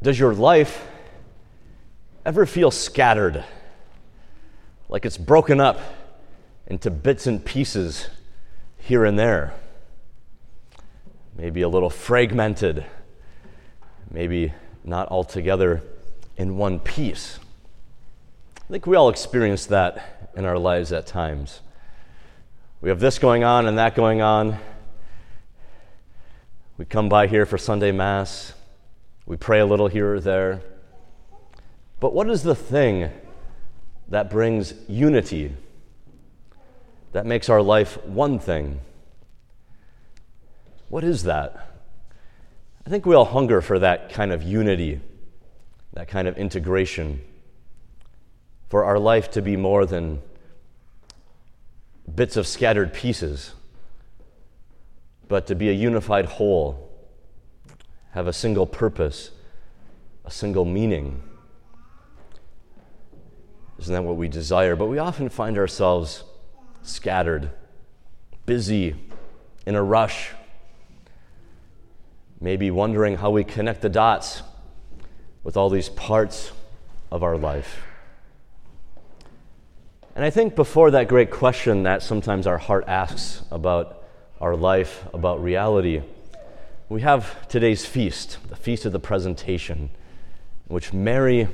Does 0.00 0.18
your 0.18 0.32
life 0.32 0.86
ever 2.24 2.46
feel 2.46 2.70
scattered? 2.70 3.44
Like 4.88 5.04
it's 5.04 5.18
broken 5.18 5.60
up 5.60 5.80
into 6.68 6.90
bits 6.90 7.26
and 7.26 7.44
pieces 7.44 8.08
here 8.78 9.04
and 9.04 9.18
there? 9.18 9.54
Maybe 11.36 11.62
a 11.62 11.68
little 11.68 11.90
fragmented, 11.90 12.86
maybe 14.10 14.52
not 14.84 15.08
altogether 15.08 15.82
in 16.36 16.56
one 16.56 16.78
piece. 16.78 17.38
I 18.56 18.70
think 18.70 18.86
we 18.86 18.96
all 18.96 19.08
experience 19.08 19.66
that 19.66 20.30
in 20.36 20.44
our 20.44 20.58
lives 20.58 20.92
at 20.92 21.06
times. 21.06 21.60
We 22.80 22.90
have 22.90 23.00
this 23.00 23.18
going 23.18 23.42
on 23.42 23.66
and 23.66 23.78
that 23.78 23.96
going 23.96 24.22
on. 24.22 24.58
We 26.76 26.84
come 26.84 27.08
by 27.08 27.26
here 27.26 27.44
for 27.44 27.58
Sunday 27.58 27.90
Mass. 27.90 28.52
We 29.28 29.36
pray 29.36 29.60
a 29.60 29.66
little 29.66 29.88
here 29.88 30.14
or 30.14 30.20
there. 30.20 30.62
But 32.00 32.14
what 32.14 32.30
is 32.30 32.44
the 32.44 32.54
thing 32.54 33.10
that 34.08 34.30
brings 34.30 34.72
unity, 34.88 35.54
that 37.12 37.26
makes 37.26 37.50
our 37.50 37.60
life 37.60 38.02
one 38.06 38.38
thing? 38.38 38.80
What 40.88 41.04
is 41.04 41.24
that? 41.24 41.74
I 42.86 42.88
think 42.88 43.04
we 43.04 43.14
all 43.14 43.26
hunger 43.26 43.60
for 43.60 43.78
that 43.78 44.10
kind 44.10 44.32
of 44.32 44.42
unity, 44.42 45.02
that 45.92 46.08
kind 46.08 46.26
of 46.26 46.38
integration, 46.38 47.20
for 48.70 48.84
our 48.84 48.98
life 48.98 49.30
to 49.32 49.42
be 49.42 49.58
more 49.58 49.84
than 49.84 50.22
bits 52.14 52.38
of 52.38 52.46
scattered 52.46 52.94
pieces, 52.94 53.52
but 55.28 55.46
to 55.48 55.54
be 55.54 55.68
a 55.68 55.74
unified 55.74 56.24
whole, 56.24 56.87
have 58.18 58.26
a 58.26 58.32
single 58.32 58.66
purpose, 58.66 59.30
a 60.24 60.30
single 60.30 60.64
meaning. 60.64 61.22
Isn't 63.78 63.94
that 63.94 64.02
what 64.02 64.16
we 64.16 64.26
desire? 64.26 64.74
But 64.74 64.86
we 64.86 64.98
often 64.98 65.28
find 65.28 65.56
ourselves 65.56 66.24
scattered, 66.82 67.52
busy, 68.44 68.96
in 69.66 69.76
a 69.76 69.82
rush, 69.84 70.30
maybe 72.40 72.72
wondering 72.72 73.18
how 73.18 73.30
we 73.30 73.44
connect 73.44 73.82
the 73.82 73.88
dots 73.88 74.42
with 75.44 75.56
all 75.56 75.70
these 75.70 75.88
parts 75.88 76.50
of 77.12 77.22
our 77.22 77.36
life. 77.36 77.82
And 80.16 80.24
I 80.24 80.30
think 80.30 80.56
before 80.56 80.90
that 80.90 81.06
great 81.06 81.30
question 81.30 81.84
that 81.84 82.02
sometimes 82.02 82.48
our 82.48 82.58
heart 82.58 82.82
asks 82.88 83.44
about 83.52 84.02
our 84.40 84.56
life, 84.56 85.04
about 85.14 85.40
reality, 85.40 86.02
we 86.88 87.02
have 87.02 87.46
today's 87.48 87.84
feast, 87.84 88.38
the 88.48 88.56
Feast 88.56 88.86
of 88.86 88.92
the 88.92 88.98
Presentation, 88.98 89.90
in 90.68 90.74
which 90.74 90.94
Mary 90.94 91.46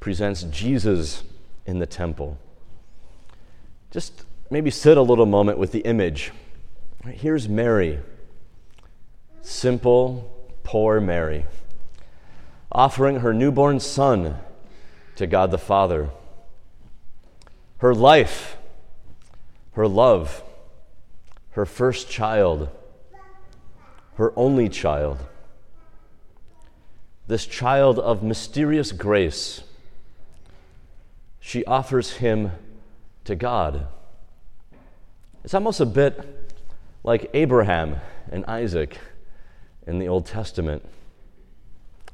presents 0.00 0.42
Jesus 0.42 1.22
in 1.64 1.78
the 1.78 1.86
temple. 1.86 2.36
Just 3.90 4.26
maybe 4.50 4.70
sit 4.70 4.98
a 4.98 5.02
little 5.02 5.24
moment 5.24 5.56
with 5.56 5.72
the 5.72 5.80
image. 5.80 6.30
Here's 7.06 7.48
Mary, 7.48 8.00
simple, 9.40 10.30
poor 10.62 11.00
Mary, 11.00 11.46
offering 12.70 13.20
her 13.20 13.32
newborn 13.32 13.80
son 13.80 14.36
to 15.16 15.26
God 15.26 15.52
the 15.52 15.58
Father. 15.58 16.10
Her 17.78 17.94
life, 17.94 18.58
her 19.72 19.88
love, 19.88 20.42
her 21.52 21.64
first 21.64 22.10
child, 22.10 22.68
her 24.14 24.32
only 24.36 24.68
child. 24.68 25.18
This 27.26 27.46
child 27.46 27.98
of 27.98 28.22
mysterious 28.22 28.92
grace 28.92 29.62
she 31.40 31.62
offers 31.66 32.12
him 32.12 32.52
to 33.24 33.36
God. 33.36 33.86
It's 35.44 35.52
almost 35.52 35.78
a 35.78 35.86
bit 35.86 36.54
like 37.02 37.28
Abraham 37.34 37.96
and 38.32 38.46
Isaac 38.46 38.96
in 39.86 39.98
the 39.98 40.08
Old 40.08 40.24
Testament, 40.24 40.88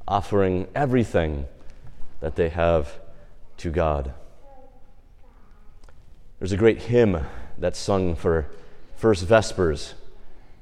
offering 0.05 0.67
everything 0.75 1.45
that 2.19 2.35
they 2.35 2.49
have 2.49 2.99
to 3.57 3.71
God. 3.71 4.13
There's 6.39 6.51
a 6.51 6.57
great 6.57 6.81
hymn 6.81 7.25
that's 7.57 7.79
sung 7.79 8.15
for 8.15 8.47
First 8.97 9.25
Vespers 9.25 9.93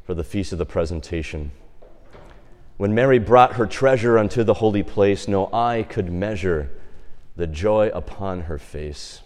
for 0.10 0.16
the 0.16 0.24
Feast 0.24 0.52
of 0.52 0.58
the 0.58 0.66
Presentation. 0.66 1.52
When 2.78 2.96
Mary 2.96 3.20
brought 3.20 3.58
her 3.58 3.68
treasure 3.68 4.18
unto 4.18 4.44
the 4.44 4.56
holy 4.56 4.82
place, 4.82 5.28
no 5.28 5.54
eye 5.54 5.86
could 5.88 6.12
measure 6.12 6.72
the 7.36 7.46
joy 7.46 7.92
upon 7.94 8.42
her 8.42 8.58
face. 8.58 9.22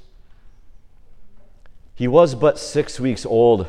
He 1.95 2.05
was 2.05 2.35
but 2.35 2.59
six 2.59 2.99
weeks 2.99 3.25
old, 3.25 3.65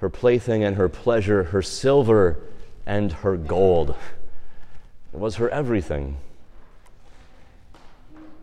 her 0.00 0.10
plaything 0.10 0.62
and 0.62 0.76
her 0.76 0.90
pleasure, 0.90 1.44
her 1.44 1.62
silver 1.62 2.36
and 2.84 3.12
her 3.12 3.38
gold. 3.38 3.94
It 5.14 5.18
was 5.18 5.36
her 5.36 5.48
everything. 5.48 6.18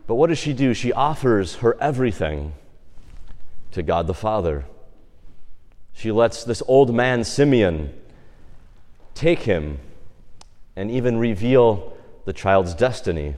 But 0.08 0.16
what 0.16 0.30
does 0.30 0.38
she 0.38 0.52
do? 0.52 0.74
She 0.74 0.92
offers 0.92 1.54
her 1.58 1.80
everything 1.80 2.54
to 3.70 3.84
God 3.84 4.08
the 4.08 4.14
Father. 4.14 4.64
She 5.98 6.12
lets 6.12 6.44
this 6.44 6.62
old 6.68 6.94
man, 6.94 7.24
Simeon, 7.24 7.92
take 9.14 9.40
him 9.40 9.80
and 10.76 10.92
even 10.92 11.18
reveal 11.18 11.92
the 12.24 12.32
child's 12.32 12.72
destiny 12.72 13.34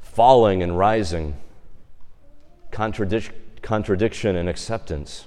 falling 0.00 0.62
and 0.62 0.78
rising, 0.78 1.36
contradic- 2.70 3.32
contradiction 3.60 4.36
and 4.36 4.48
acceptance. 4.48 5.26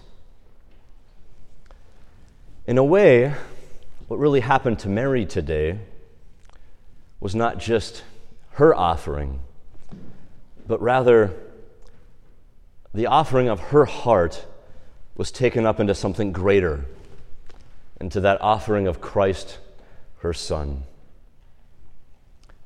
In 2.66 2.80
a 2.80 2.84
way, 2.84 3.36
what 4.08 4.18
really 4.18 4.40
happened 4.40 4.80
to 4.80 4.90
Mary 4.90 5.24
today 5.24 5.78
was 7.20 7.36
not 7.36 7.60
just 7.60 8.04
her 8.54 8.74
offering, 8.74 9.40
but 10.68 10.82
rather 10.82 11.32
the 12.92 13.06
offering 13.06 13.48
of 13.48 13.60
her 13.60 13.86
heart 13.86 14.48
was 15.16 15.32
taken 15.32 15.66
up 15.66 15.80
into 15.80 15.96
something 15.96 16.32
greater, 16.32 16.86
into 18.00 18.20
that 18.20 18.42
offering 18.42 18.88
of 18.88 19.02
Christ, 19.02 19.60
her 20.20 20.34
Son. 20.34 20.84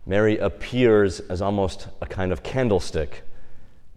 Mary 0.05 0.37
appears 0.37 1.19
as 1.19 1.41
almost 1.41 1.87
a 2.01 2.05
kind 2.07 2.31
of 2.31 2.41
candlestick 2.41 3.23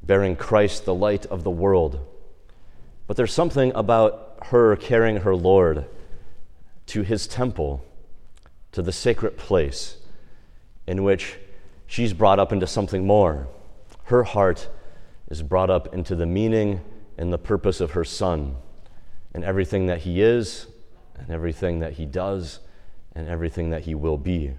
bearing 0.02 0.36
Christ, 0.36 0.84
the 0.84 0.94
light 0.94 1.26
of 1.26 1.44
the 1.44 1.50
world. 1.50 2.00
But 3.06 3.16
there's 3.16 3.32
something 3.32 3.72
about 3.74 4.38
her 4.46 4.76
carrying 4.76 5.19
her 5.19 5.34
Lord 5.34 5.86
to 6.86 7.02
his 7.02 7.26
temple, 7.26 7.84
to 8.72 8.82
the 8.82 8.92
sacred 8.92 9.36
place, 9.36 9.96
in 10.86 11.04
which 11.04 11.38
she's 11.86 12.12
brought 12.12 12.38
up 12.38 12.52
into 12.52 12.66
something 12.66 13.06
more. 13.06 13.46
Her 14.04 14.24
heart 14.24 14.69
is 15.30 15.42
brought 15.42 15.70
up 15.70 15.94
into 15.94 16.16
the 16.16 16.26
meaning 16.26 16.80
and 17.18 17.32
the 17.32 17.38
purpose 17.38 17.80
of 17.80 17.92
her 17.92 18.04
Son, 18.04 18.56
and 19.34 19.44
everything 19.44 19.86
that 19.86 20.02
he 20.02 20.20
is, 20.20 20.66
and 21.16 21.30
everything 21.30 21.80
that 21.80 21.94
he 21.94 22.06
does, 22.06 22.60
and 23.14 23.28
everything 23.28 23.70
that 23.70 23.82
he 23.82 23.94
will 23.94 24.18
be. 24.18 24.52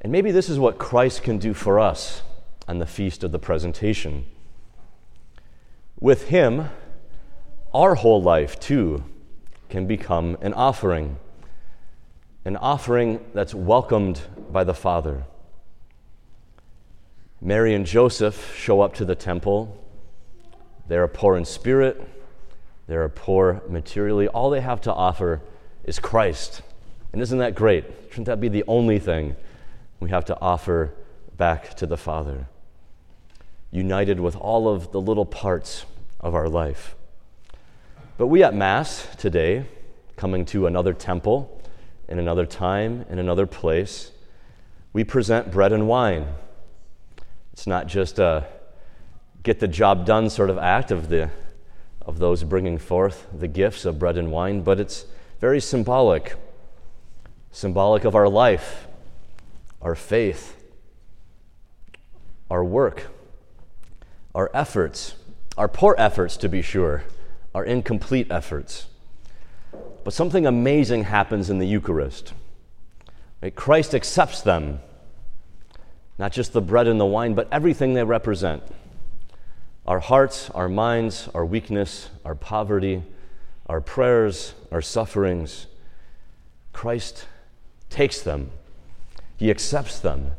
And 0.00 0.12
maybe 0.12 0.30
this 0.30 0.48
is 0.48 0.58
what 0.58 0.78
Christ 0.78 1.22
can 1.22 1.38
do 1.38 1.54
for 1.54 1.80
us 1.80 2.22
on 2.68 2.78
the 2.78 2.86
feast 2.86 3.24
of 3.24 3.32
the 3.32 3.38
presentation. 3.38 4.24
With 6.00 6.28
Him, 6.28 6.68
our 7.72 7.94
whole 7.94 8.22
life 8.22 8.60
too 8.60 9.04
can 9.68 9.86
become 9.86 10.36
an 10.40 10.52
offering, 10.52 11.18
an 12.44 12.56
offering 12.56 13.24
that's 13.34 13.54
welcomed 13.54 14.20
by 14.50 14.64
the 14.64 14.74
Father. 14.74 15.24
Mary 17.40 17.74
and 17.74 17.86
Joseph 17.86 18.54
show 18.56 18.80
up 18.80 18.94
to 18.94 19.04
the 19.04 19.14
temple. 19.14 19.82
They 20.88 20.96
are 20.96 21.08
poor 21.08 21.36
in 21.36 21.44
spirit, 21.44 22.00
they 22.86 22.94
are 22.94 23.08
poor 23.08 23.62
materially. 23.68 24.28
All 24.28 24.50
they 24.50 24.60
have 24.60 24.80
to 24.82 24.92
offer 24.92 25.40
is 25.84 25.98
Christ. 25.98 26.62
And 27.12 27.20
isn't 27.20 27.38
that 27.38 27.54
great? 27.54 27.84
Shouldn't 28.10 28.26
that 28.26 28.40
be 28.40 28.48
the 28.48 28.64
only 28.68 28.98
thing 28.98 29.36
we 30.00 30.10
have 30.10 30.24
to 30.26 30.40
offer 30.40 30.92
back 31.36 31.74
to 31.76 31.86
the 31.86 31.96
Father, 31.96 32.46
united 33.70 34.20
with 34.20 34.36
all 34.36 34.68
of 34.68 34.92
the 34.92 35.00
little 35.00 35.26
parts 35.26 35.84
of 36.20 36.34
our 36.34 36.48
life. 36.48 36.94
But 38.18 38.28
we 38.28 38.42
at 38.42 38.54
Mass 38.54 39.06
today, 39.16 39.66
coming 40.16 40.44
to 40.46 40.66
another 40.66 40.94
temple, 40.94 41.60
in 42.08 42.18
another 42.18 42.46
time, 42.46 43.04
in 43.10 43.18
another 43.18 43.46
place, 43.46 44.12
we 44.92 45.04
present 45.04 45.50
bread 45.50 45.72
and 45.72 45.86
wine. 45.88 46.26
It's 47.52 47.66
not 47.66 47.86
just 47.86 48.18
a 48.18 48.46
get 49.42 49.60
the 49.60 49.68
job 49.68 50.06
done 50.06 50.28
sort 50.30 50.50
of 50.50 50.58
act 50.58 50.90
of, 50.90 51.08
the, 51.08 51.30
of 52.02 52.18
those 52.18 52.42
bringing 52.42 52.78
forth 52.78 53.26
the 53.32 53.48
gifts 53.48 53.84
of 53.84 53.98
bread 53.98 54.16
and 54.16 54.30
wine, 54.30 54.62
but 54.62 54.80
it's 54.80 55.06
very 55.40 55.60
symbolic, 55.60 56.34
symbolic 57.50 58.04
of 58.04 58.14
our 58.14 58.28
life 58.28 58.86
our 59.82 59.94
faith, 59.94 60.56
our 62.50 62.64
work, 62.64 63.06
our 64.34 64.50
efforts, 64.52 65.14
our 65.56 65.68
poor 65.68 65.94
efforts 65.96 66.36
to 66.38 66.48
be 66.48 66.60
sure, 66.60 67.04
our 67.54 67.64
incomplete 67.64 68.26
efforts. 68.28 68.86
But 70.02 70.12
something 70.12 70.44
amazing 70.44 71.04
happens 71.04 71.50
in 71.50 71.58
the 71.58 71.66
Eucharist. 71.66 72.32
Christ 73.54 73.94
accepts 73.94 74.40
them, 74.40 74.80
not 76.18 76.32
just 76.32 76.52
the 76.52 76.60
bread 76.60 76.88
and 76.88 76.98
the 76.98 77.06
wine, 77.06 77.34
but 77.34 77.46
everything 77.52 77.94
they 77.94 78.02
represent 78.02 78.62
our 79.86 80.00
hearts, 80.00 80.50
our 80.50 80.68
minds, 80.68 81.28
our 81.34 81.44
weakness, 81.44 82.10
our 82.24 82.34
poverty, 82.34 83.02
our 83.66 83.80
prayers, 83.80 84.54
our 84.72 84.82
sufferings. 84.82 85.66
Christ 86.72 87.26
takes 87.88 88.20
them, 88.20 88.50
He 89.36 89.50
accepts 89.50 89.98
them, 90.00 90.32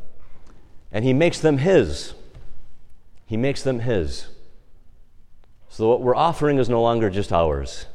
and 0.92 1.04
He 1.04 1.12
makes 1.12 1.40
them 1.40 1.58
His. 1.58 2.14
He 3.26 3.36
makes 3.36 3.62
them 3.62 3.80
His. 3.80 4.28
So 5.68 5.88
what 5.88 6.00
we're 6.00 6.16
offering 6.16 6.58
is 6.58 6.68
no 6.68 6.82
longer 6.82 7.10
just 7.10 7.32
ours, 7.32 7.86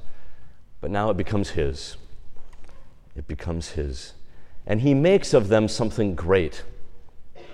but 0.82 0.92
now 0.92 1.10
it 1.10 1.18
becomes 1.18 1.52
His. 1.52 1.98
It 3.16 3.28
becomes 3.28 3.72
His. 3.72 4.14
And 4.66 4.82
He 4.82 4.94
makes 4.94 5.34
of 5.34 5.50
them 5.50 5.68
something 5.68 6.16
great, 6.16 6.64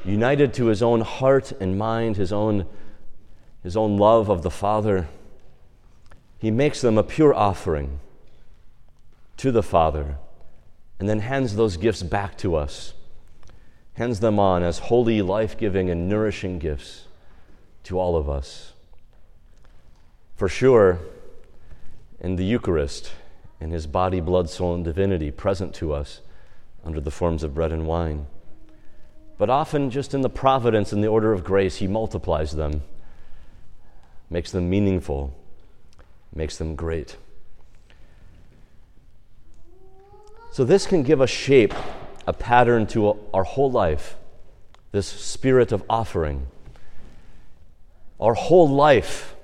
united 0.05 0.53
to 0.55 0.67
His 0.67 0.81
own 0.81 1.01
heart 1.01 1.51
and 1.59 1.77
mind, 1.77 2.15
His 2.15 2.31
own, 2.31 2.65
his 3.63 3.75
own 3.75 3.97
love 3.97 4.29
of 4.29 4.41
the 4.41 4.51
Father. 4.51 5.07
He 6.38 6.51
makes 6.51 6.81
them 6.81 6.97
a 6.97 7.03
pure 7.03 7.33
offering 7.33 8.00
to 9.38 9.51
the 9.51 9.63
Father 9.63 10.17
and 11.00 11.07
then 11.07 11.19
hands 11.19 11.56
those 11.56 11.77
gifts 11.77 12.03
back 12.03 12.38
to 12.38 12.56
us, 12.56 12.94
hands 13.94 14.19
them 14.19 14.38
on 14.38 14.63
as 14.63 14.79
holy, 14.79 15.21
life 15.21 15.57
giving, 15.57 15.89
and 15.89 16.09
nourishing 16.09 16.59
gifts 16.59 17.06
to 17.83 17.97
all 17.97 18.17
of 18.17 18.29
us. 18.29 18.73
For 20.35 20.50
sure, 20.50 21.00
in 22.19 22.35
the 22.35 22.45
Eucharist, 22.45 23.11
in 23.61 23.71
his 23.71 23.88
body, 23.88 24.19
blood, 24.19 24.50
soul, 24.50 24.75
and 24.75 24.83
divinity 24.83 25.31
present 25.31 25.73
to 25.75 25.94
us 25.94 26.21
under 26.83 27.00
the 27.00 27.11
forms 27.11 27.44
of 27.44 27.53
bread 27.53 27.71
and 27.71 27.88
wine. 27.88 28.27
But 29.38 29.50
often, 29.50 29.89
just 29.89 30.13
in 30.13 30.21
the 30.21 30.29
providence 30.29 30.91
and 30.91 31.01
the 31.01 31.07
order 31.07 31.31
of 31.31 31.45
grace, 31.45 31.77
he 31.77 31.88
multiplies 31.88 32.51
them, 32.51 32.83
makes 34.29 34.51
them 34.51 34.69
meaningful, 34.69 35.37
makes 36.33 36.57
them 36.57 36.75
great. 36.75 37.17
So, 40.51 40.63
this 40.63 40.85
can 40.85 41.03
give 41.03 41.21
a 41.21 41.27
shape, 41.27 41.73
a 42.27 42.33
pattern 42.33 42.87
to 42.87 43.17
our 43.33 43.43
whole 43.43 43.71
life, 43.71 44.17
this 44.91 45.07
spirit 45.07 45.71
of 45.71 45.83
offering. 45.89 46.47
Our 48.19 48.33
whole 48.33 48.67
life 48.67 49.35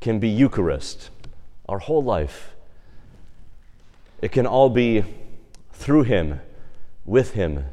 can 0.00 0.18
be 0.18 0.28
Eucharist. 0.28 1.10
Our 1.68 1.80
whole 1.80 2.02
life. 2.02 2.54
It 4.22 4.32
can 4.32 4.46
all 4.46 4.70
be 4.70 5.04
through 5.72 6.04
Him, 6.04 6.40
with 7.04 7.32
Him, 7.32 7.64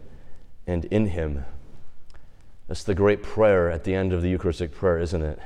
and 0.67 0.85
in 0.85 1.07
Him. 1.07 1.45
That's 2.67 2.83
the 2.83 2.95
great 2.95 3.21
prayer 3.23 3.69
at 3.69 3.83
the 3.83 3.93
end 3.93 4.13
of 4.13 4.21
the 4.21 4.29
Eucharistic 4.29 4.73
prayer, 4.73 4.99
isn't 4.99 5.21
it? 5.21 5.39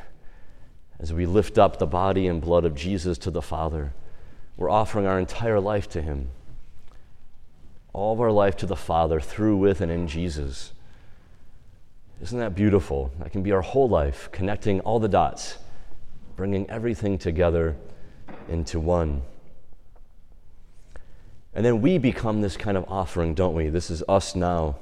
As 0.99 1.13
we 1.13 1.25
lift 1.25 1.57
up 1.57 1.77
the 1.77 1.85
body 1.85 2.27
and 2.27 2.41
blood 2.41 2.65
of 2.65 2.75
Jesus 2.75 3.17
to 3.19 3.31
the 3.31 3.41
Father, 3.41 3.93
we're 4.55 4.69
offering 4.69 5.05
our 5.05 5.19
entire 5.19 5.59
life 5.59 5.87
to 5.89 6.01
Him 6.01 6.29
all 7.97 8.13
of 8.13 8.21
our 8.21 8.31
life 8.31 8.55
to 8.55 8.67
the 8.67 8.75
Father 8.75 9.19
through, 9.19 9.57
with, 9.57 9.81
and 9.81 9.91
in 9.91 10.07
Jesus. 10.07 10.71
Isn't 12.21 12.37
that 12.37 12.53
beautiful? 12.53 13.11
That 13.17 13.31
can 13.31 13.41
be 13.41 13.51
our 13.51 13.63
whole 13.63 13.89
life, 13.89 14.29
connecting 14.31 14.81
all 14.81 14.99
the 14.99 15.09
dots, 15.09 15.57
bringing 16.35 16.69
everything 16.69 17.17
together 17.17 17.75
into 18.47 18.79
one. 18.79 19.23
And 21.55 21.65
then 21.65 21.81
we 21.81 21.97
become 21.97 22.41
this 22.41 22.55
kind 22.55 22.77
of 22.77 22.85
offering, 22.87 23.33
don't 23.33 23.55
we? 23.55 23.69
This 23.69 23.89
is 23.89 24.03
us 24.07 24.35
now. 24.35 24.75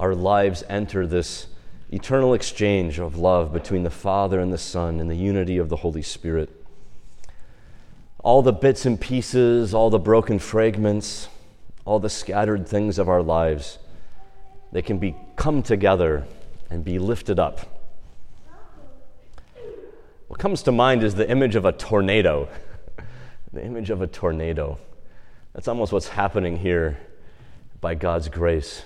Our 0.00 0.16
lives 0.16 0.64
enter 0.68 1.06
this 1.06 1.46
eternal 1.90 2.34
exchange 2.34 2.98
of 2.98 3.16
love 3.16 3.52
between 3.52 3.82
the 3.82 3.90
Father 3.90 4.40
and 4.40 4.52
the 4.52 4.58
Son 4.58 5.00
in 5.00 5.08
the 5.08 5.16
unity 5.16 5.58
of 5.58 5.68
the 5.68 5.76
Holy 5.76 6.02
Spirit. 6.02 6.50
All 8.18 8.42
the 8.42 8.52
bits 8.52 8.84
and 8.84 9.00
pieces, 9.00 9.72
all 9.72 9.90
the 9.90 9.98
broken 9.98 10.38
fragments, 10.38 11.28
all 11.84 11.98
the 11.98 12.10
scattered 12.10 12.68
things 12.68 12.98
of 12.98 13.08
our 13.08 13.22
lives, 13.22 13.78
they 14.72 14.82
can 14.82 14.98
be 14.98 15.16
come 15.36 15.62
together 15.62 16.26
and 16.68 16.84
be 16.84 16.98
lifted 16.98 17.38
up. 17.38 17.60
What 20.26 20.38
comes 20.38 20.62
to 20.64 20.72
mind 20.72 21.02
is 21.02 21.14
the 21.14 21.28
image 21.30 21.56
of 21.56 21.64
a 21.64 21.72
tornado. 21.72 22.48
the 23.52 23.64
image 23.64 23.88
of 23.88 24.02
a 24.02 24.06
tornado. 24.06 24.78
That's 25.54 25.68
almost 25.68 25.92
what's 25.92 26.08
happening 26.08 26.58
here 26.58 26.98
by 27.80 27.94
God's 27.94 28.28
grace. 28.28 28.82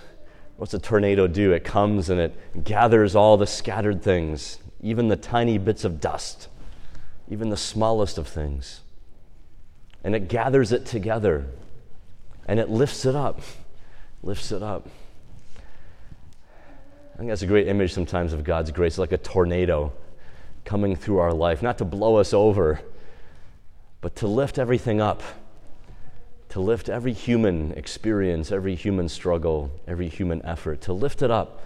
What's 0.62 0.74
a 0.74 0.78
tornado 0.78 1.26
do? 1.26 1.50
It 1.50 1.64
comes 1.64 2.08
and 2.08 2.20
it 2.20 2.62
gathers 2.62 3.16
all 3.16 3.36
the 3.36 3.48
scattered 3.48 4.00
things, 4.00 4.60
even 4.80 5.08
the 5.08 5.16
tiny 5.16 5.58
bits 5.58 5.82
of 5.82 6.00
dust, 6.00 6.46
even 7.28 7.48
the 7.50 7.56
smallest 7.56 8.16
of 8.16 8.28
things, 8.28 8.82
and 10.04 10.14
it 10.14 10.28
gathers 10.28 10.70
it 10.70 10.86
together 10.86 11.46
and 12.46 12.60
it 12.60 12.70
lifts 12.70 13.04
it 13.04 13.16
up. 13.16 13.40
Lifts 14.22 14.52
it 14.52 14.62
up. 14.62 14.88
I 17.14 17.16
think 17.16 17.30
that's 17.30 17.42
a 17.42 17.46
great 17.46 17.66
image 17.66 17.92
sometimes 17.92 18.32
of 18.32 18.44
God's 18.44 18.70
grace, 18.70 18.98
like 18.98 19.10
a 19.10 19.18
tornado 19.18 19.92
coming 20.64 20.94
through 20.94 21.18
our 21.18 21.32
life, 21.32 21.60
not 21.60 21.78
to 21.78 21.84
blow 21.84 22.14
us 22.18 22.32
over, 22.32 22.80
but 24.00 24.14
to 24.14 24.28
lift 24.28 24.60
everything 24.60 25.00
up, 25.00 25.24
to 26.52 26.60
lift 26.60 26.90
every 26.90 27.14
human 27.14 27.72
experience, 27.72 28.52
every 28.52 28.75
human 28.75 29.08
struggle, 29.08 29.70
every 29.88 30.06
human 30.06 30.44
effort, 30.44 30.82
to 30.82 30.93
lift 30.93 31.22
it 31.22 31.31
up 31.31 31.62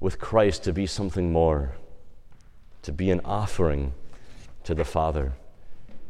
with 0.00 0.18
Christ 0.18 0.64
to 0.64 0.72
be 0.74 0.86
something 0.86 1.32
more, 1.32 1.72
to 2.82 2.92
be 2.92 3.10
an 3.10 3.22
offering 3.24 3.94
to 4.64 4.74
the 4.74 4.84
Father, 4.84 5.32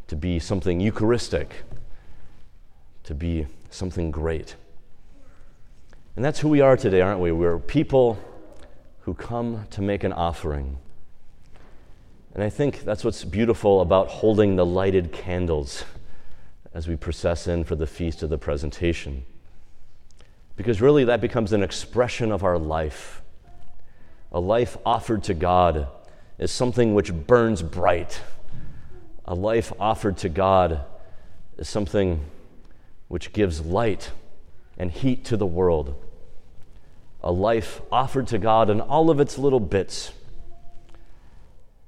to 0.09 0.17
be 0.17 0.41
something 0.41 0.81
Eucharistic, 0.81 1.63
to 3.05 3.15
be 3.15 3.47
something 3.71 4.11
great. 4.11 4.57
And 6.17 6.25
that's 6.25 6.41
who 6.41 6.49
we 6.49 6.61
are 6.61 6.77
today, 6.77 7.03
aren't 7.03 7.21
we? 7.21 7.31
We're 7.31 7.61
people 7.61 8.19
who 9.03 9.15
come 9.15 9.65
to 9.71 9.81
make 9.81 10.03
an 10.03 10.13
offering. 10.13 10.79
And 12.35 12.43
I 12.43 12.51
think 12.51 12.83
that's 12.83 13.05
what's 13.05 13.23
beautiful 13.23 13.81
about 13.81 14.09
holding 14.09 14.57
the 14.57 14.67
lighted 14.67 15.13
candles 15.13 15.85
as 16.77 16.87
we 16.87 16.95
process 16.95 17.47
in 17.47 17.65
for 17.65 17.75
the 17.75 17.87
feast 17.87 18.23
of 18.23 18.29
the 18.29 18.37
presentation. 18.37 19.25
Because 20.57 20.83
really, 20.83 21.05
that 21.05 21.23
becomes 21.23 21.55
an 21.55 21.63
expression 21.63 22.31
of 22.31 22.45
our 22.45 22.59
life. 22.59 23.23
A 24.31 24.39
life 24.39 24.77
offered 24.85 25.25
to 25.25 25.33
God 25.33 25.89
is 26.37 26.53
something 26.53 26.93
which 26.93 27.15
burns 27.15 27.63
bright. 27.63 28.21
A 29.25 29.35
life 29.35 29.73
offered 29.81 30.19
to 30.19 30.29
God 30.29 30.83
is 31.57 31.67
something 31.67 32.23
which 33.09 33.33
gives 33.33 33.65
light 33.65 34.11
and 34.77 34.91
heat 34.93 35.25
to 35.25 35.39
the 35.39 35.47
world. 35.47 35.95
A 37.23 37.33
life 37.33 37.81
offered 37.91 38.27
to 38.27 38.39
God 38.39 38.69
in 38.69 38.83
all 38.83 39.09
of 39.09 39.19
its 39.19 39.39
little 39.39 39.61
bits 39.61 40.13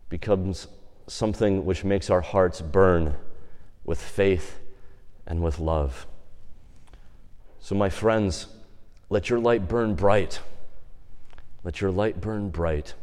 becomes 0.08 0.66
something 1.06 1.66
which 1.66 1.84
makes 1.84 2.08
our 2.08 2.22
hearts 2.22 2.62
burn 2.62 3.14
with 3.84 4.00
faith 4.00 4.60
and 5.28 5.42
with 5.42 5.60
love. 5.60 6.06
So, 7.60 7.74
my 7.74 7.90
friends, 7.90 8.46
let 9.10 9.30
your 9.30 9.38
light 9.38 9.68
burn 9.68 9.94
bright. 9.94 10.40
Let 11.62 11.80
your 11.80 11.90
light 11.90 12.20
burn 12.20 12.48
bright 12.48 12.94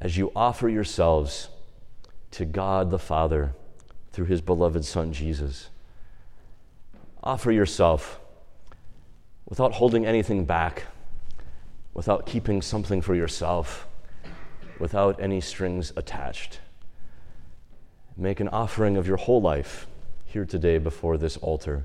as 0.00 0.16
you 0.16 0.32
offer 0.34 0.68
yourselves 0.68 1.48
to 2.32 2.44
God 2.44 2.90
the 2.90 2.98
Father 2.98 3.54
through 4.10 4.24
his 4.26 4.40
beloved 4.40 4.84
Son, 4.84 5.12
Jesus. 5.12 5.70
Offer 7.22 7.52
yourself 7.52 8.18
without 9.48 9.74
holding 9.74 10.04
anything 10.04 10.44
back, 10.44 10.86
without 11.94 12.26
keeping 12.26 12.60
something 12.60 13.00
for 13.00 13.14
yourself, 13.14 13.86
without 14.80 15.20
any 15.20 15.40
strings 15.40 15.92
attached. 15.94 16.58
Make 18.16 18.40
an 18.40 18.48
offering 18.48 18.96
of 18.96 19.06
your 19.06 19.18
whole 19.18 19.40
life 19.40 19.86
here 20.32 20.44
today 20.46 20.78
before 20.78 21.18
this 21.18 21.36
altar. 21.36 21.84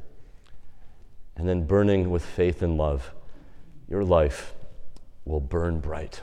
And 1.36 1.48
then, 1.48 1.66
burning 1.66 2.10
with 2.10 2.26
faith 2.26 2.62
and 2.62 2.78
love, 2.78 3.14
your 3.90 4.04
life 4.04 4.54
will 5.26 5.40
burn 5.40 5.80
bright. 5.80 6.22